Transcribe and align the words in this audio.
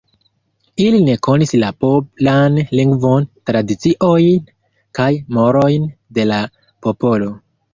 Ili 0.85 1.01
ne 1.09 1.17
konis 1.27 1.51
la 1.63 1.67
polan 1.83 2.57
lingvon, 2.79 3.27
tradiciojn 3.51 4.49
kaj 5.01 5.11
morojn 5.39 5.89
de 6.19 6.27
la 6.33 6.41
popolo. 6.87 7.31